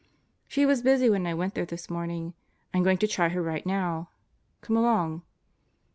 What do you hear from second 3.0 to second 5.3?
try her right now. Come along."